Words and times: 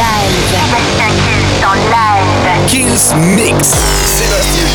live. 0.00 0.32
Kills 2.68 3.12
live. 3.12 3.36
Mix. 3.36 3.68
Sébastien. 4.06 4.69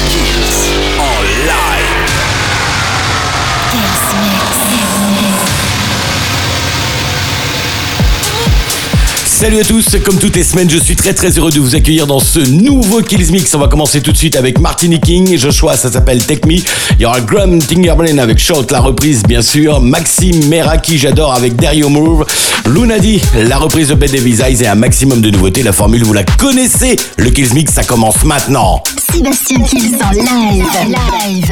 Salut 9.36 9.60
à 9.60 9.66
tous, 9.66 9.98
comme 10.06 10.18
toutes 10.18 10.38
les 10.38 10.46
semaines, 10.46 10.70
je 10.70 10.78
suis 10.78 10.96
très 10.96 11.14
très 11.14 11.30
heureux 11.38 11.52
de 11.52 11.60
vous 11.60 11.76
accueillir 11.76 12.08
dans 12.08 12.22
ce 12.22 12.40
nouveau 12.40 13.02
Kills 13.02 13.34
Mix. 13.34 13.54
On 13.54 13.60
va 13.60 13.68
commencer 13.68 14.00
tout 14.00 14.14
de 14.14 14.18
suite 14.18 14.38
avec 14.38 14.60
Martini 14.60 14.98
King 14.98 15.38
Joshua, 15.38 15.76
ça 15.76 15.92
s'appelle 15.92 16.26
Take 16.26 16.48
Me. 16.48 16.54
Il 16.54 17.02
y 17.02 17.06
aura 17.06 17.20
Graham 17.20 17.60
Tingerman 17.60 18.18
avec 18.18 18.40
Shout, 18.40 18.68
la 18.72 18.80
reprise 18.80 19.24
bien 19.24 19.42
sûr. 19.42 19.82
Maxime 19.82 20.48
Meraki, 20.48 20.98
j'adore 20.98 21.34
avec 21.34 21.58
Dario 21.58 21.90
Move. 21.90 22.26
Lunadi, 22.66 23.22
la 23.36 23.58
reprise 23.58 23.90
de 23.90 23.96
Bed 23.96 24.12
Davis 24.12 24.40
Eyes 24.40 24.64
et 24.64 24.68
un 24.68 24.76
maximum 24.76 25.20
de 25.20 25.30
nouveautés. 25.30 25.64
La 25.64 25.74
formule, 25.74 26.06
vous 26.06 26.14
la 26.14 26.24
connaissez. 26.24 26.96
Le 27.18 27.30
Killsmix, 27.30 27.74
ça 27.74 27.84
commence 27.84 28.24
maintenant. 28.24 28.82
Sébastien 29.12 29.60
Kills 29.64 29.98
en 30.02 30.12
live. 30.14 31.52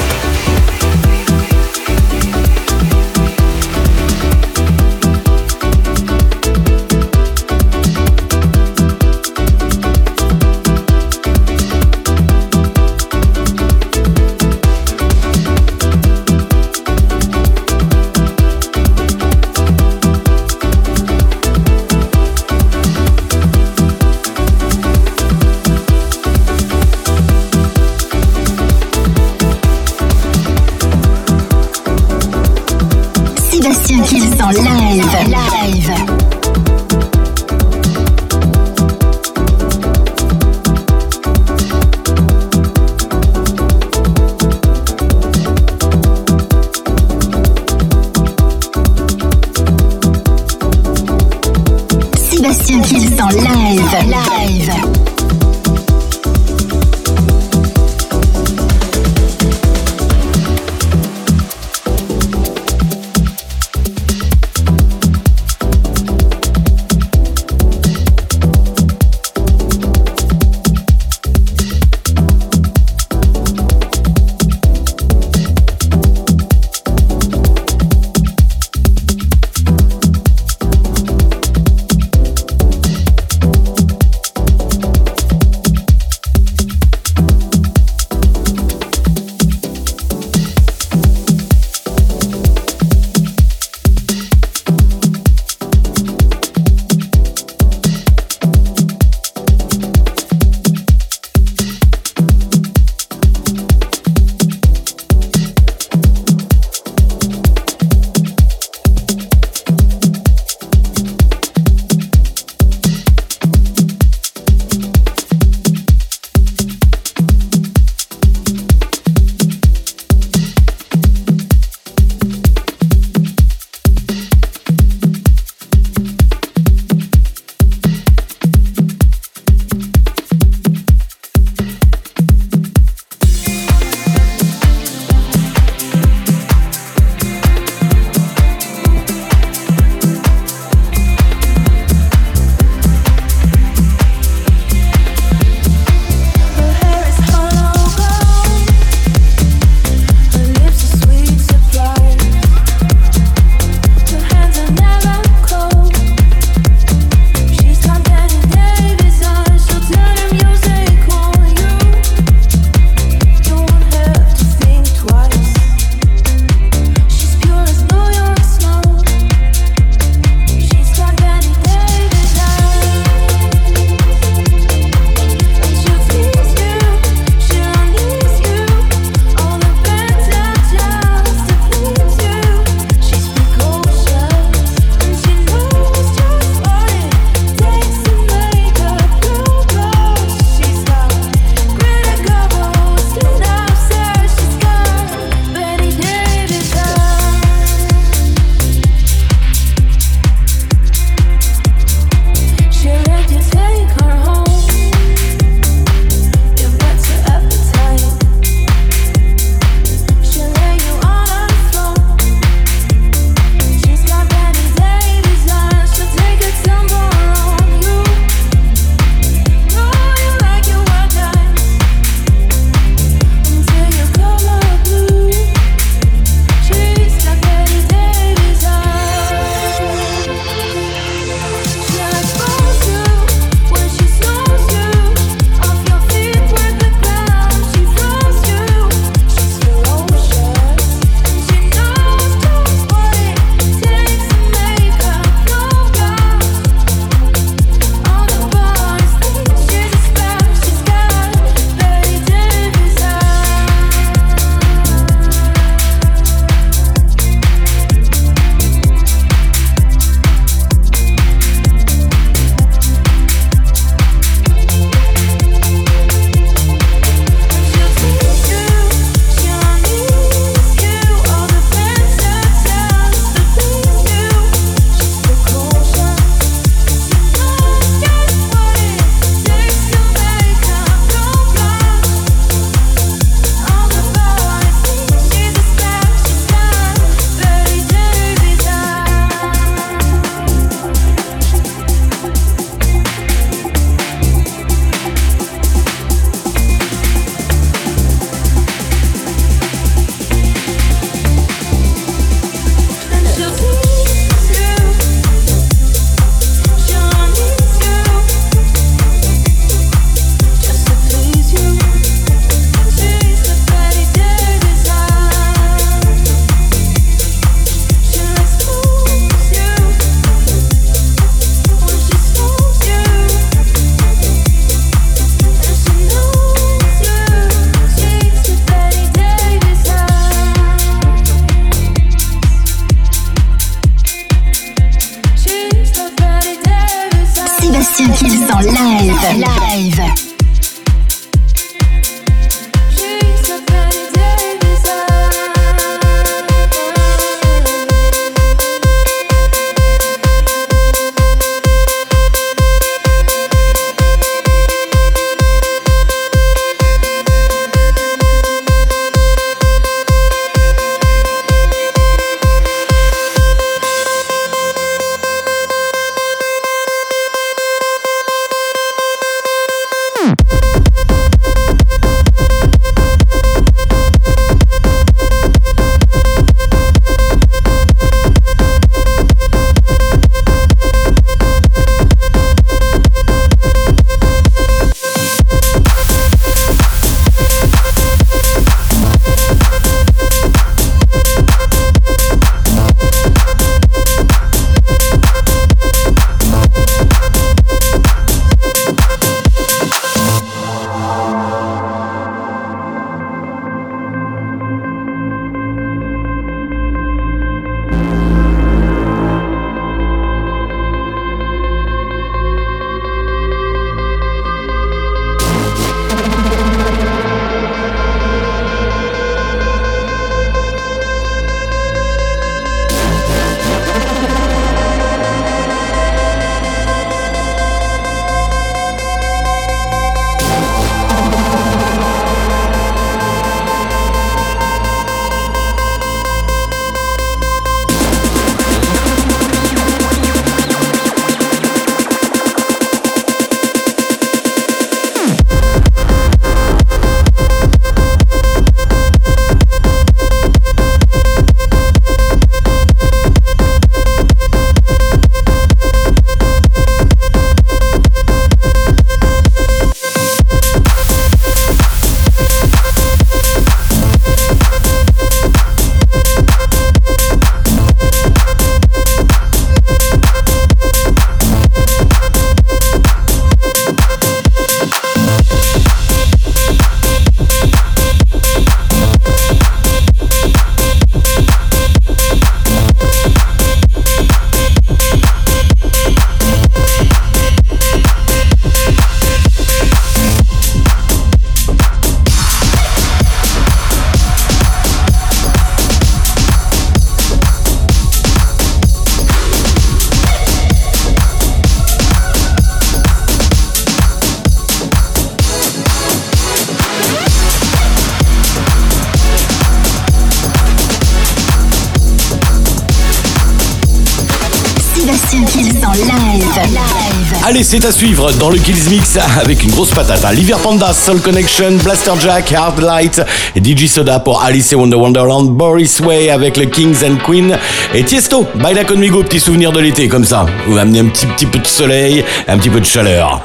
Allez, 517.61 517.69
c'est 517.69 517.85
à 517.85 517.91
suivre 517.91 518.31
dans 518.39 518.49
le 518.49 518.57
Kills 518.57 518.89
Mix 518.89 519.19
avec 519.39 519.63
une 519.63 519.69
grosse 519.69 519.91
patate. 519.91 520.25
Hein. 520.25 520.57
Panda, 520.63 520.91
Soul 520.93 521.21
Connection, 521.21 521.73
Blaster 521.83 522.13
Jack, 522.19 522.51
Hard 522.53 522.81
Light, 522.81 523.21
DJ 523.55 523.85
Soda 523.85 524.19
pour 524.19 524.41
Alice 524.41 524.73
Wonder 524.73 524.95
Wonderland, 524.95 525.51
Boris 525.51 525.99
Way 525.99 526.31
avec 526.31 526.57
le 526.57 526.65
Kings 526.65 527.05
and 527.05 527.17
Queen 527.23 527.55
et 527.93 528.03
Tiesto, 528.03 528.47
Baila 528.55 528.83
Conmigo, 528.83 529.21
petit 529.21 529.39
souvenir 529.39 529.71
de 529.71 529.79
l'été 529.79 530.07
comme 530.07 530.25
ça. 530.25 530.47
Vous 530.67 530.75
amenez 530.75 531.01
un 531.01 531.05
petit, 531.05 531.27
petit 531.27 531.45
peu 531.45 531.59
de 531.59 531.67
soleil, 531.67 532.25
un 532.47 532.57
petit 532.57 532.71
peu 532.71 532.79
de 532.79 532.85
chaleur. 532.85 533.43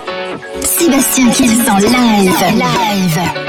Sébastien 0.62 1.28
Kills 1.28 1.68
en 1.70 1.76
live. 1.76 2.32
Live. 2.54 3.45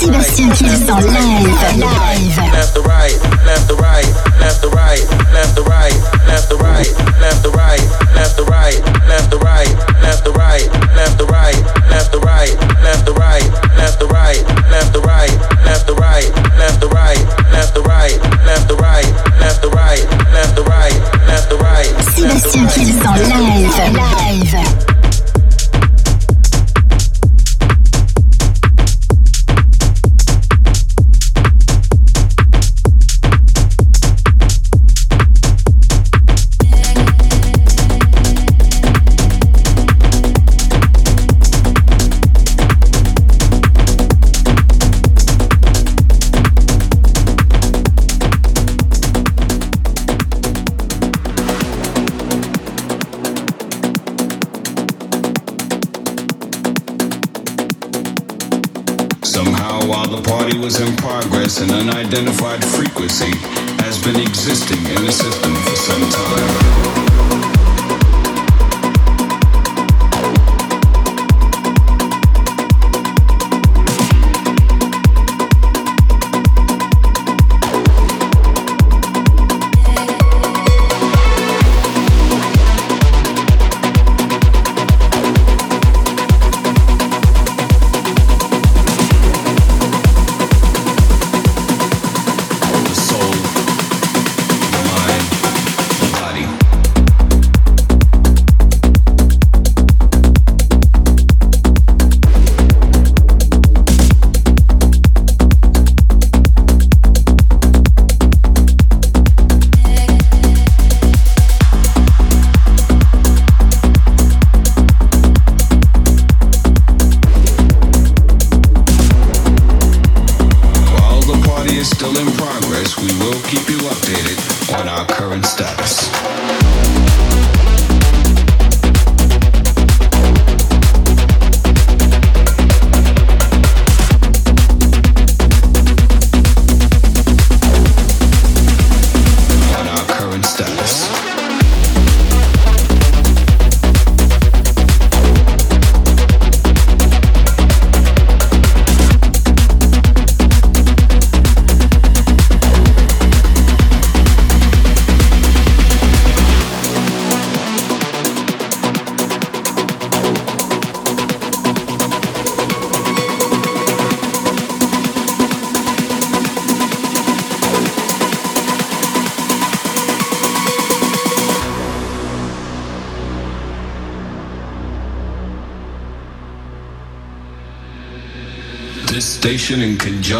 Sébastien 0.00 0.50
Kills 0.50 0.88
en 0.90 0.98
live. 0.98 1.58
live. 1.76 2.40
Left 2.52 2.76
left 24.44 24.93
was 60.64 60.80
in 60.80 60.96
progress, 60.96 61.60
an 61.60 61.70
unidentified 61.70 62.64
frequency 62.64 63.36
has 63.84 64.02
been 64.02 64.16
existing 64.16 64.78
in 64.78 65.04
the 65.04 65.12
system 65.12 65.54
for 65.56 65.76
some 65.76 66.10
time. 66.10 67.03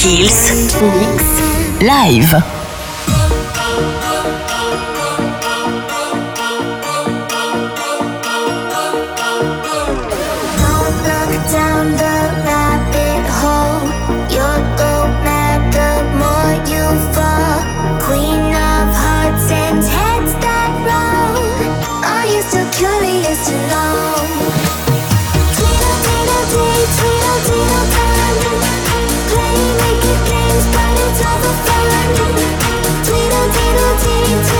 Kills 0.00 0.72
Mix 0.80 1.82
Live. 1.82 2.49
to 34.30 34.59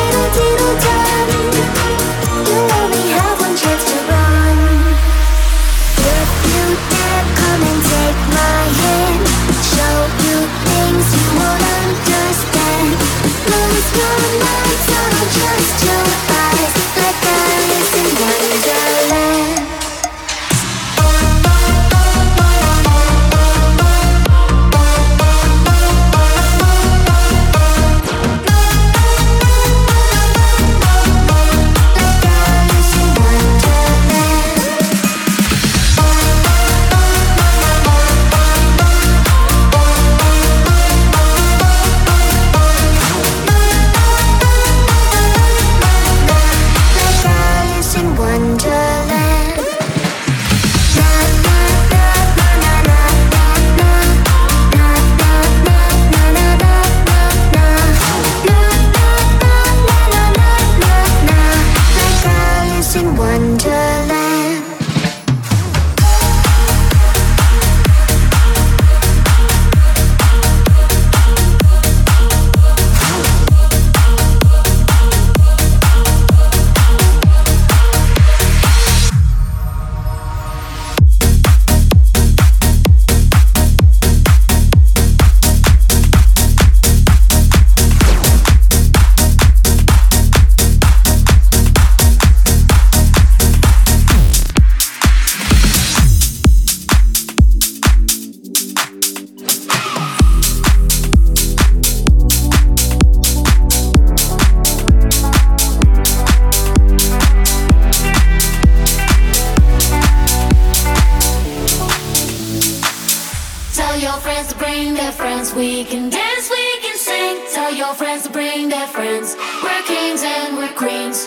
friends 114.20 114.52
to 114.52 114.58
bring 114.58 114.94
their 114.94 115.12
friends. 115.12 115.54
We 115.54 115.84
can 115.84 116.10
dance, 116.10 116.50
we 116.50 116.80
can 116.80 116.96
sing. 116.96 117.36
Tell 117.54 117.72
your 117.74 117.94
friends 117.94 118.24
to 118.24 118.30
bring 118.30 118.68
their 118.68 118.86
friends. 118.86 119.34
We're 119.62 119.82
kings 119.82 120.22
and 120.22 120.56
we're 120.56 120.74
queens. 120.74 121.26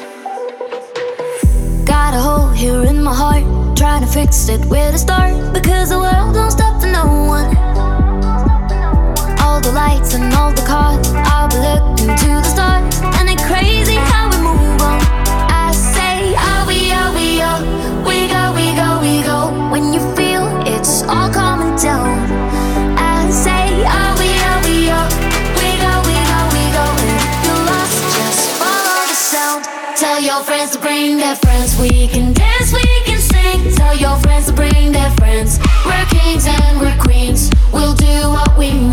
Got 1.86 2.14
a 2.14 2.20
hole 2.20 2.50
here 2.50 2.84
in 2.84 3.02
my 3.02 3.14
heart. 3.14 3.44
Trying 3.76 4.02
to 4.02 4.08
fix 4.08 4.48
it 4.48 4.64
where 4.66 4.92
to 4.92 4.98
start. 4.98 5.54
Because 5.54 5.90
the 5.90 6.00
world 6.00 6.36
don't 6.36 6.52
stop 6.52 6.82
for 6.82 6.88
no 6.88 7.06
one. 7.38 7.50
All 9.42 9.60
the 9.60 9.72
lights 9.72 10.14
and 10.14 10.34
all 10.36 10.52
the 10.54 10.66
cars. 10.74 11.08
I'll 11.34 11.50
be 11.50 11.58
looking 11.58 12.16
to 12.24 12.30
the 12.40 12.44
stars. 12.44 12.96
And 13.18 13.28
it's 13.30 13.44
crazy 13.46 13.96
how 13.96 14.33
friends 30.64 30.76
to 30.78 30.82
bring 30.82 31.18
their 31.18 31.36
friends. 31.36 31.78
We 31.80 32.08
can 32.08 32.32
dance, 32.32 32.72
we 32.72 32.84
can 33.04 33.20
sing. 33.20 33.76
Tell 33.76 33.96
your 33.98 34.18
friends 34.20 34.46
to 34.48 34.54
bring 34.54 34.94
their 34.94 35.12
friends. 35.12 35.60
We're 35.86 36.06
kings 36.06 36.48
and 36.48 36.80
we're 36.80 36.98
queens. 37.00 37.52
We'll 37.74 37.96
do 37.96 38.30
what 38.30 38.58
we 38.58 38.72
want. 38.72 38.93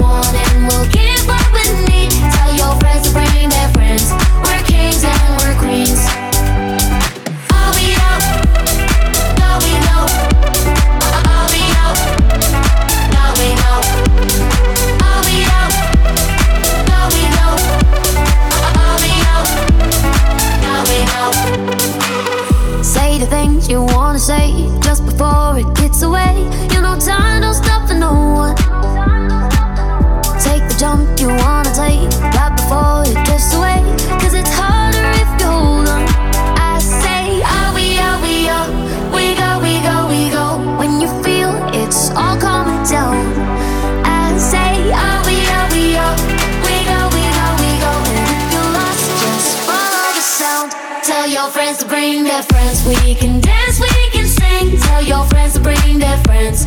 their 52.31 52.43
friends. 52.45 52.87
We 52.87 53.15
can 53.15 53.41
dance, 53.41 53.81
we 53.81 54.11
can 54.11 54.27
sing. 54.27 54.79
Tell 54.79 55.03
your 55.03 55.25
friends 55.27 55.55
to 55.55 55.61
bring 55.61 55.99
their 55.99 56.19
friends. 56.25 56.65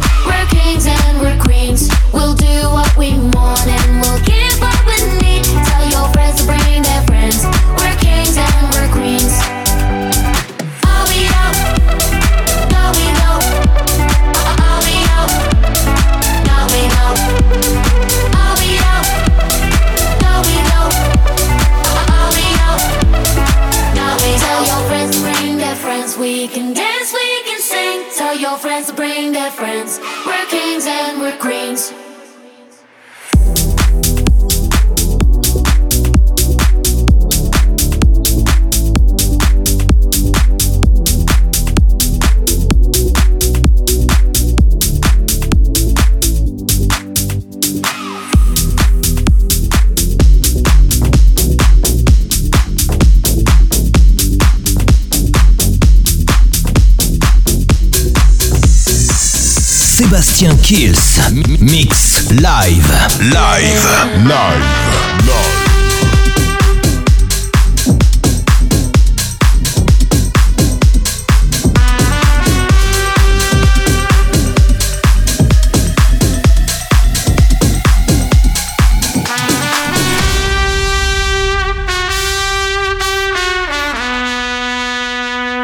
Kills 60.64 61.20
Mix 61.60 62.32
Live. 62.32 62.88
Live. 63.20 63.84
Live. 63.84 64.24
Live. 64.24 64.84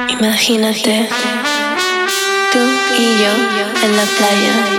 Imagínate 0.10 1.08
tú 2.52 2.60
y 2.98 3.18
yo 3.22 3.32
en 3.82 3.96
la 3.96 4.04
playa 4.18 4.79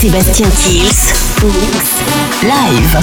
Sébastien 0.00 0.48
Kills, 0.48 1.12
Live. 2.42 2.98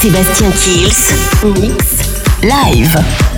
Sébastien 0.00 0.50
Kills, 0.52 1.14
Mix, 1.60 1.84
Live. 2.42 3.33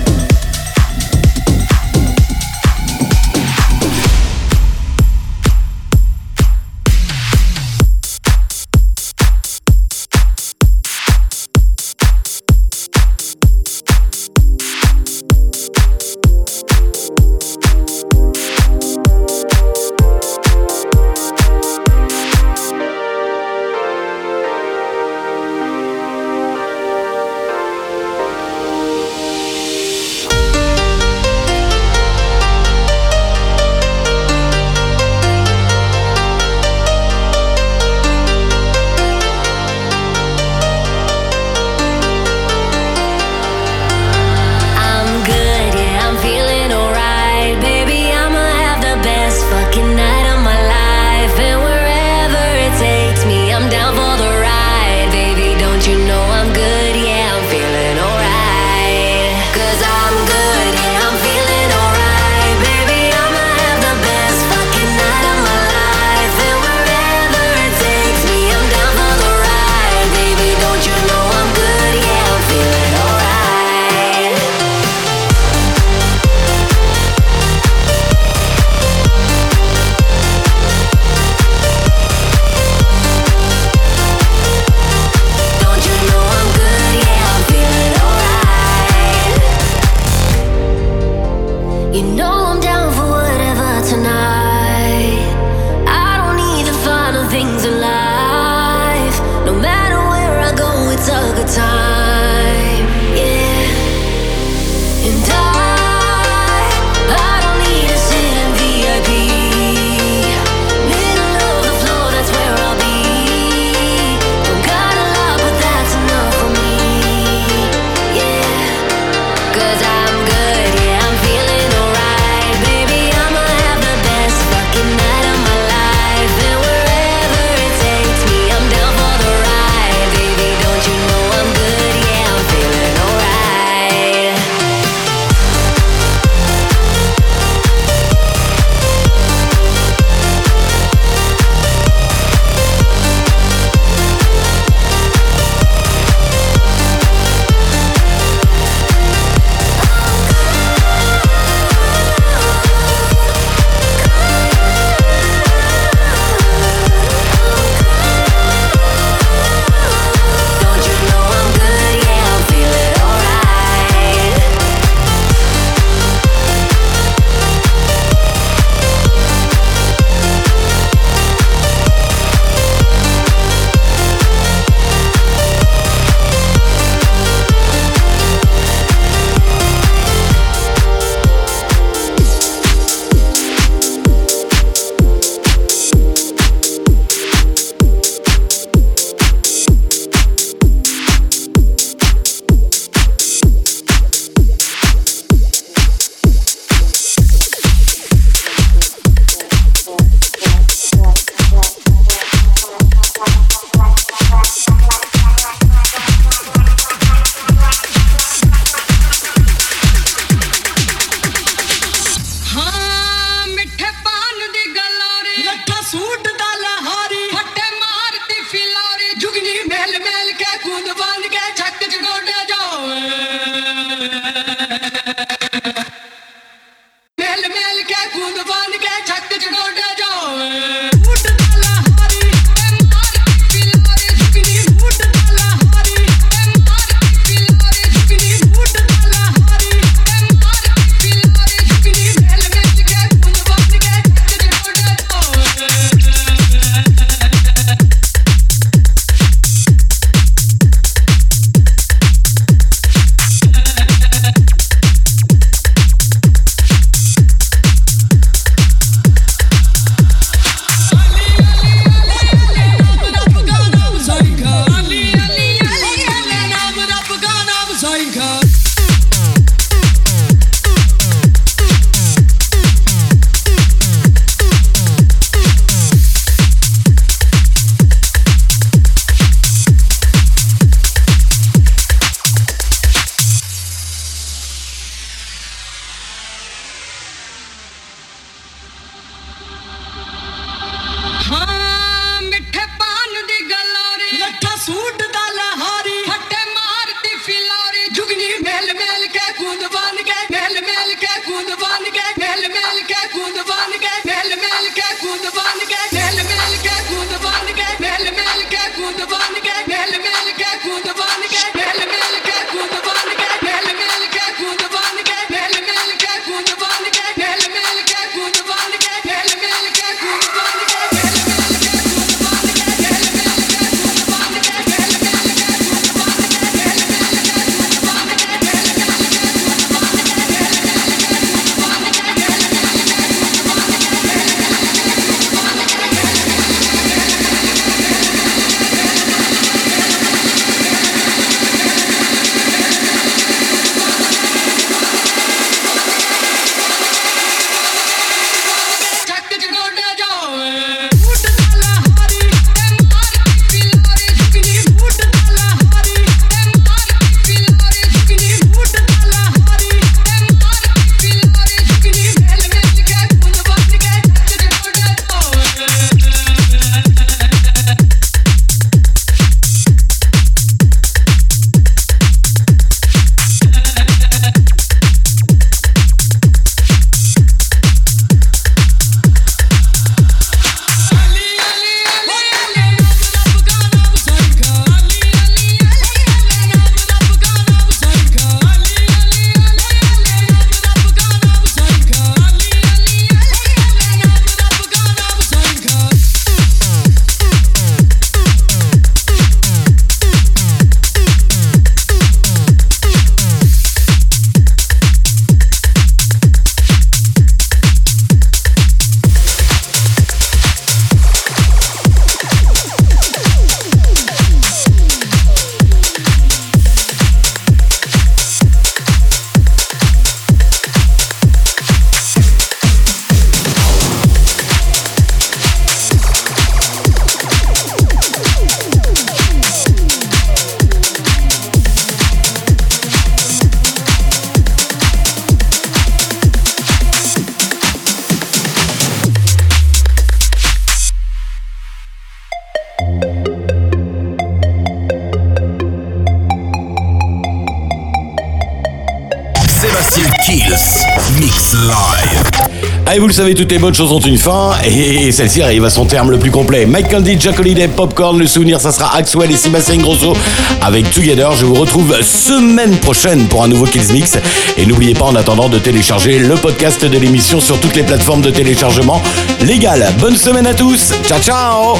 Savez, 453.23 453.33
toutes 453.33 453.51
les 453.51 453.57
bonnes 453.57 453.73
choses 453.73 453.91
ont 453.91 453.99
une 453.99 454.19
fin, 454.19 454.51
et 454.63 455.11
celle-ci 455.11 455.41
arrive 455.41 455.65
à 455.65 455.71
son 455.71 455.85
terme 455.85 456.11
le 456.11 456.19
plus 456.19 456.29
complet. 456.29 456.67
Mike 456.67 456.89
Candy, 456.89 457.17
Jack 457.19 457.39
Holiday, 457.39 457.67
Popcorn, 457.67 458.19
le 458.19 458.27
souvenir, 458.27 458.61
ça 458.61 458.71
sera 458.71 458.95
Axwell 458.95 459.31
et 459.31 459.35
Sébastien 459.35 459.77
Grosso 459.77 460.13
avec 460.61 460.91
Together. 460.91 461.33
Je 461.33 461.47
vous 461.47 461.55
retrouve 461.55 461.99
semaine 462.03 462.77
prochaine 462.77 463.25
pour 463.25 463.43
un 463.43 463.47
nouveau 463.47 463.65
Kills 463.65 463.91
Mix. 463.91 464.19
Et 464.55 464.67
n'oubliez 464.67 464.93
pas 464.93 465.05
en 465.05 465.15
attendant 465.15 465.49
de 465.49 465.57
télécharger 465.57 466.19
le 466.19 466.35
podcast 466.35 466.85
de 466.85 466.97
l'émission 466.99 467.41
sur 467.41 467.59
toutes 467.59 467.75
les 467.75 467.81
plateformes 467.81 468.21
de 468.21 468.29
téléchargement 468.29 469.01
légales. 469.41 469.91
Bonne 469.99 470.15
semaine 470.15 470.45
à 470.45 470.53
tous, 470.53 470.93
ciao 471.07 471.19
ciao 471.19 471.73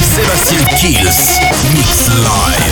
Sébastien 0.00 0.58
Kills. 0.76 1.38
Mix 1.72 2.08
live. 2.08 2.65